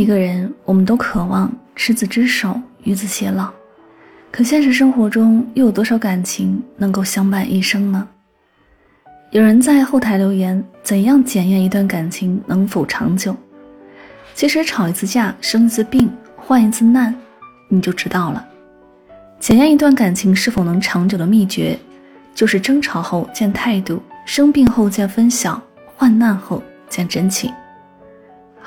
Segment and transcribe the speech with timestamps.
[0.00, 3.50] 一个人，我们都渴望执子之手，与子偕老。
[4.30, 8.08] 可现实生活中，又有多少感情能够相伴一生呢？
[9.30, 13.36] 有人在后台留言：“怎样检验一段感情能否长久？”
[14.34, 17.14] 其实，吵一次架，生一次病，患一次难，
[17.68, 18.42] 你就知道了。
[19.38, 21.78] 检验一段感情是否能长久的秘诀，
[22.34, 25.62] 就是争吵后见态度，生病后见分晓，
[25.94, 27.52] 患难后见真情。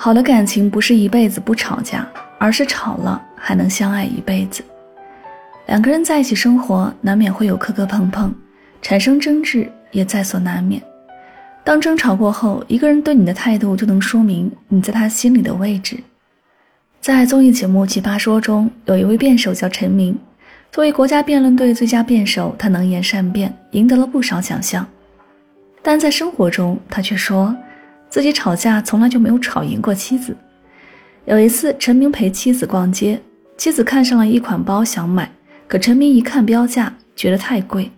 [0.04, 2.06] 好的感情不是一辈子不吵架，
[2.38, 4.62] 而是吵了还能相爱一辈子。
[5.68, 8.30] 两个人在一起生活，难免会有磕磕碰碰，
[8.82, 10.82] 产生争执也在所难免。
[11.64, 15.98] 当争吵过后，一个人对你的态度就能说明你在他心里的位置。
[17.00, 20.20] 在综艺节目《奇葩说》中，有一位辩手叫陈明，
[20.70, 24.86] 作为国家辩论队最佳辩手，他能言善辩，赢得了不少奖项。
[25.82, 27.56] 但在生活中，他却说。
[28.14, 30.38] 自己吵架从来就没有吵赢过妻子。
[31.26, 33.20] 有一次，陈明陪妻子逛街，
[33.58, 35.28] 妻子看上了一款包想买，
[35.68, 37.90] 可陈明一看标价，觉得太贵，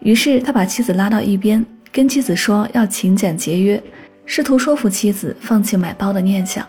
[0.00, 3.80] 于是他把妻子拉到一边，跟妻子说要勤俭节约，
[4.24, 6.66] 试图说服妻子放弃买包的念想。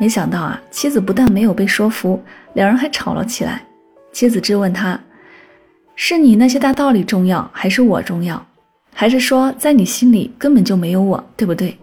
[0.00, 2.20] 没想到啊，妻子不但没有被说服，
[2.54, 3.62] 两人还吵了起来。
[4.10, 5.00] 妻子质问他
[5.94, 8.44] ：“是你那些大道理重要，还是我重要？
[8.92, 11.78] 还是说在你心里根本就没有我，对不对？”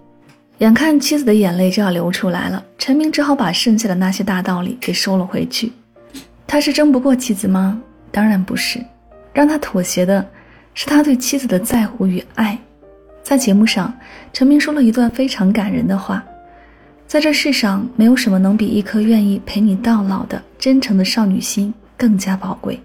[0.60, 5.72] 眼看妻子的眼泪就要流出来了，陈明只好把剩下的那些大道理给收了回去。
[6.48, 7.82] 他是争不过妻子吗？
[8.10, 8.80] 当然不是，
[9.34, 10.26] 让他妥协的
[10.74, 12.58] 是他对妻子的在乎与爱。
[13.22, 13.94] 在节目上，
[14.32, 16.24] 陈明说了一段非常感人的话：
[17.06, 22.80] 在这世上，没有什么能比一颗愿意陪你到老的真诚的少女心更加宝贵。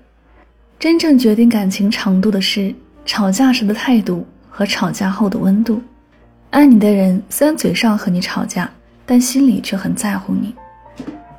[0.78, 5.80] 真正决定感情长度的是吵架时的态度和吵架后的温度。
[6.50, 8.68] 爱你的人虽然嘴上和你吵架，
[9.06, 10.52] 但心里却很在乎你，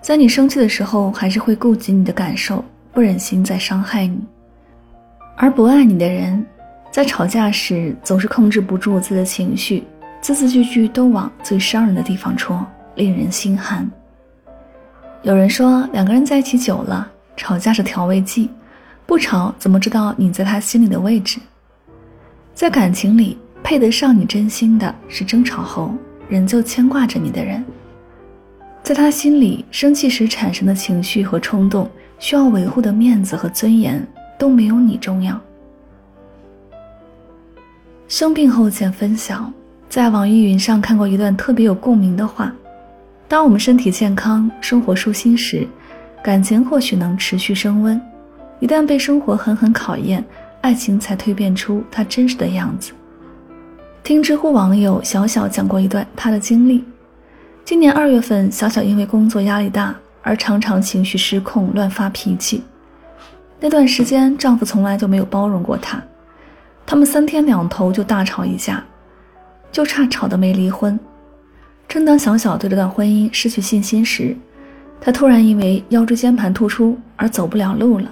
[0.01, 2.63] 在你生气的时候还是会顾及你的感受，
[2.93, 4.17] 不忍心再伤害你。
[5.35, 6.45] 而不爱你的人，
[6.91, 9.83] 在吵架时总是控制不住自己的情绪，
[10.21, 13.89] 字字句句都往最伤人的地方戳，令人心寒。
[15.23, 17.05] 有人说，两个人在一起久了，
[17.35, 18.49] 吵架是调味剂，
[19.05, 21.37] 不吵怎么知道你在他心里的位置？
[22.53, 23.37] 在感情里。
[23.63, 25.93] 配得上你真心的是争吵后
[26.27, 27.63] 仍旧牵挂着你的人，
[28.83, 31.89] 在他心里，生气时产生的情绪和冲动，
[32.19, 34.05] 需要维护的面子和尊严
[34.37, 35.39] 都没有你重要。
[38.07, 39.51] 生病后见分晓，
[39.87, 42.53] 在网易云上看过一段特别有共鸣的话：
[43.27, 45.65] 当我们身体健康、生活舒心时，
[46.23, 47.97] 感情或许能持续升温；
[48.59, 50.23] 一旦被生活狠狠考验，
[50.61, 52.91] 爱情才蜕变出它真实的样子。
[54.03, 56.83] 听知乎网友小小讲过一段她的经历。
[57.63, 62.63] 今年二月份，小小因为工作压力大而常常情绪失控、乱发脾气。
[63.59, 66.01] 那段时间，丈夫从来就没有包容过她，
[66.83, 68.83] 他们三天两头就大吵一架，
[69.71, 70.99] 就差吵得没离婚。
[71.87, 74.35] 正当小小对这段婚姻失去信心时，
[74.99, 78.09] 她突然因为腰椎间盘突出而走不了路了，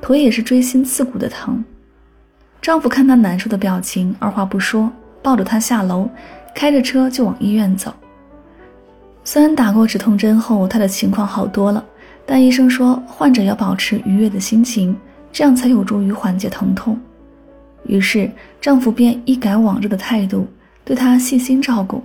[0.00, 1.64] 腿也是锥心刺骨的疼。
[2.62, 4.90] 丈夫看她难受的表情，二话不说。
[5.24, 6.06] 抱着她下楼，
[6.54, 7.90] 开着车就往医院走。
[9.24, 11.82] 虽然打过止痛针后，她的情况好多了，
[12.26, 14.94] 但医生说患者要保持愉悦的心情，
[15.32, 17.00] 这样才有助于缓解疼痛。
[17.84, 18.30] 于是
[18.60, 20.46] 丈夫便一改往日的态度，
[20.84, 22.04] 对她细心照顾。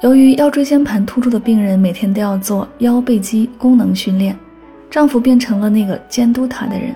[0.00, 4.36] 由于腰椎间盘突出的病人每天都要做腰背肌功能训练，
[4.90, 6.94] 丈夫变成了那个监督她的人。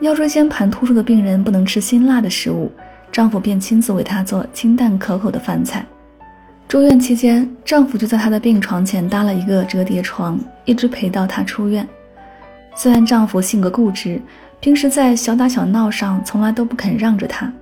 [0.00, 2.70] 腰椎间盘突出的病人不能吃辛辣的食物。
[3.14, 5.86] 丈夫便亲自为她做清淡可口的饭菜。
[6.66, 11.86] 住院期间，丈夫就在她的病床前搭了一个折叠床，一直陪到她出院。
[12.74, 14.20] 虽然丈夫性格固执，
[14.58, 17.52] 平时在小打小闹上从来都不肯让着她，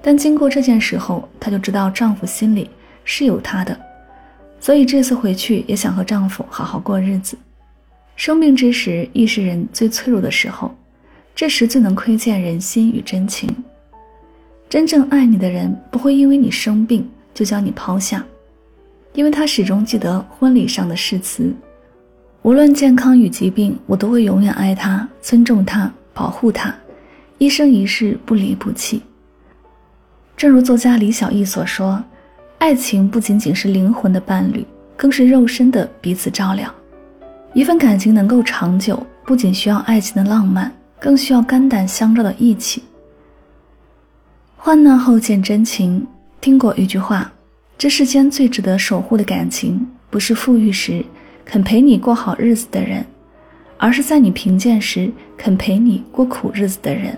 [0.00, 2.70] 但经过这件事后，她就知道丈夫心里
[3.04, 3.76] 是有她的，
[4.60, 7.36] 所以这次回去也想和丈夫好好过日子。
[8.14, 10.72] 生病之时，亦是人最脆弱的时候，
[11.34, 13.52] 这时最能窥见人心与真情。
[14.74, 18.24] 真正爱你的人，不会因为你生病就将你抛下，
[19.12, 21.54] 因为他始终记得婚礼上的誓词：
[22.42, 26.74] 无论健康与疾病，我都会永远爱他、尊重他、保护他，
[27.38, 29.00] 一生一世不离不弃。
[30.36, 32.02] 正如作家李小艺所说
[32.58, 34.66] ：“爱情不仅仅是灵魂的伴侣，
[34.96, 36.68] 更是肉身的彼此照料。”
[37.54, 40.68] 一份感情能够长久，不仅需要爱情的浪漫，
[40.98, 42.82] 更需要肝胆相照的义气。
[44.66, 46.06] 患难后见真情。
[46.40, 47.30] 听过一句话：
[47.76, 51.04] 这世间最值得守护的感情，不是富裕时
[51.44, 53.04] 肯陪你过好日子的人，
[53.76, 57.14] 而是在你贫贱时肯陪你过苦日子的人。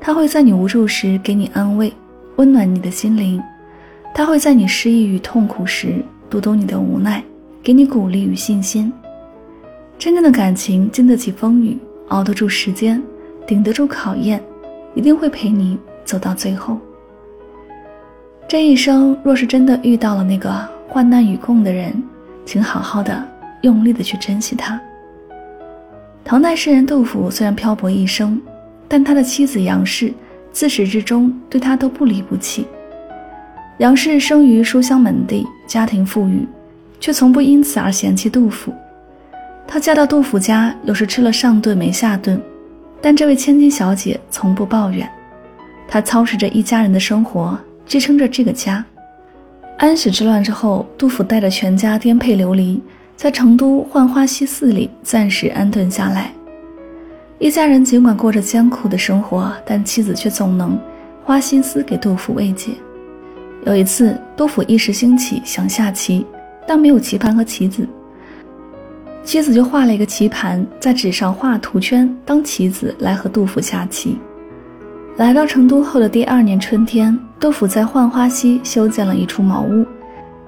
[0.00, 1.92] 他会在你无助时给你安慰，
[2.34, 3.40] 温暖你的心灵；
[4.12, 7.22] 他会在你失意与痛苦时读懂你的无奈，
[7.62, 8.92] 给你鼓励与信心。
[9.96, 11.78] 真正的感情经得起风雨，
[12.08, 13.00] 熬得住时间，
[13.46, 14.42] 顶得住考验，
[14.96, 16.78] 一定会陪你走到最后。
[18.48, 20.50] 这一生若是真的遇到了那个
[20.88, 21.92] 患难与共的人，
[22.46, 23.22] 请好好的、
[23.62, 24.80] 用力的去珍惜他。
[26.24, 28.40] 唐代诗人杜甫虽然漂泊一生，
[28.88, 30.12] 但他的妻子杨氏
[30.52, 32.66] 自始至终对他都不离不弃。
[33.78, 36.48] 杨氏生于书香门第，家庭富裕，
[36.98, 38.72] 却从不因此而嫌弃杜甫。
[39.66, 42.40] 她嫁到杜甫家，有时吃了上顿没下顿，
[43.02, 45.08] 但这位千金小姐从不抱怨。
[45.88, 48.84] 他操持着一家人的生活，支撑着这个家。
[49.78, 52.82] 安史之乱之后，杜甫带着全家颠沛流离，
[53.14, 56.32] 在成都浣花溪寺里暂时安顿下来。
[57.38, 60.78] 一家人尽管过着艰苦的生活，但妻子却总能
[61.22, 62.70] 花心思给杜甫慰藉。
[63.66, 66.24] 有一次，杜甫一时兴起想下棋，
[66.66, 67.86] 但没有棋盘和棋子。
[69.22, 74.16] 妻子就画了一个棋盘，在纸上画图圈当棋子来和杜甫下棋。
[75.16, 79.86] 来到成都后的第二年春天，杜甫在浣花溪修建了一处茅屋，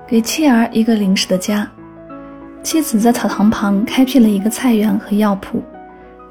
[0.06, 1.66] 给妻儿一个临时的家。
[2.62, 5.62] 妻子在草堂旁开辟了一个菜园和药铺，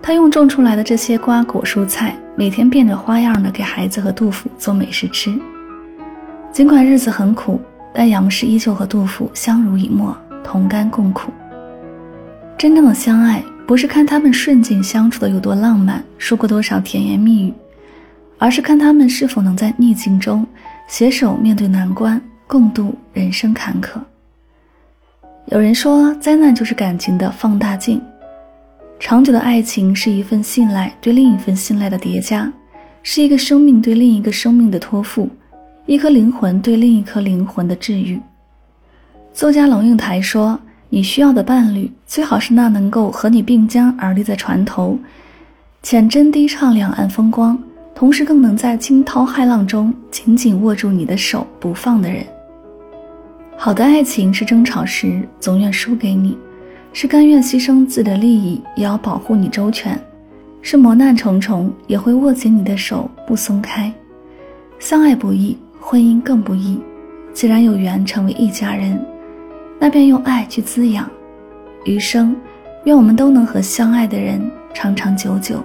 [0.03, 5.33] 他用种出来的这些瓜果蔬菜，每天变着花样的给孩子和杜甫做美食吃。
[6.51, 7.59] 尽管日子很苦，
[7.91, 11.31] 但杨氏依旧和杜甫相濡以沫，同甘共苦。
[12.55, 17.53] 真正的相爱，不是看他们顺境相处的有多浪漫，说过多少甜言蜜语，
[18.37, 20.45] 而是看他们是否能在逆境中
[20.87, 23.99] 携手面对难关，共度人生坎坷。
[25.47, 28.01] 有人说，灾难就是感情的放大镜。
[28.99, 32.51] 长久的爱情是一份信赖对另一份信赖的叠加，
[33.03, 35.29] 是一个生命对另一个生命的托付，
[35.85, 38.19] 一颗灵魂对另一颗灵魂的治愈。
[39.33, 40.59] 作家龙应台说。
[40.89, 44.97] 你需要的伴侣，最好是那能够和你并肩而立在船头，
[45.83, 47.61] 浅斟低唱两岸风光，
[47.97, 52.23] 同时更能在惊涛骇浪中紧紧握住你的手不放的人。
[53.57, 56.37] 好的爱情是争吵时总愿输给你，
[56.93, 59.99] 是甘愿牺牲自己的利益也要保护你周全，
[60.61, 63.91] 是磨难重重也会握紧你的手不松开。
[64.77, 66.79] 相爱不易，婚姻更不易。
[67.33, 69.03] 既然有缘成为一家人。
[69.79, 71.09] 那便用爱去滋养，
[71.83, 72.35] 余生，
[72.83, 74.39] 愿我们都能和相爱的人
[74.71, 75.63] 长长久久，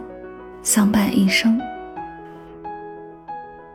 [0.63, 1.61] 相伴一生。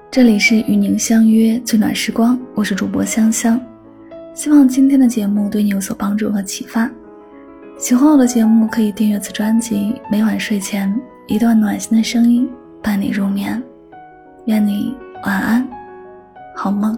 [0.10, 3.60] 这里是与您相约最暖时光，我是主播香香，
[4.34, 6.90] 希望今天的节目对你有所帮助和启发。
[7.78, 10.94] 喜欢我的节目，可以订阅此专辑，每晚睡前
[11.28, 12.50] 一段暖心的声音
[12.82, 13.62] 伴你入眠。
[14.46, 15.68] 愿你晚安，
[16.56, 16.98] 好梦。